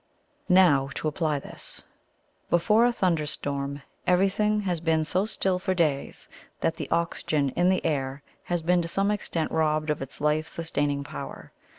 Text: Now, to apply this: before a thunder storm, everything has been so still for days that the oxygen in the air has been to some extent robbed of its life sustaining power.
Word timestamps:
Now, 0.49 0.89
to 0.95 1.07
apply 1.07 1.37
this: 1.37 1.83
before 2.49 2.87
a 2.87 2.91
thunder 2.91 3.27
storm, 3.27 3.83
everything 4.07 4.61
has 4.61 4.79
been 4.79 5.03
so 5.05 5.27
still 5.27 5.59
for 5.59 5.75
days 5.75 6.27
that 6.59 6.75
the 6.75 6.89
oxygen 6.89 7.49
in 7.49 7.69
the 7.69 7.85
air 7.85 8.23
has 8.45 8.63
been 8.63 8.81
to 8.81 8.87
some 8.87 9.11
extent 9.11 9.51
robbed 9.51 9.91
of 9.91 10.01
its 10.01 10.19
life 10.19 10.47
sustaining 10.47 11.03
power. 11.03 11.51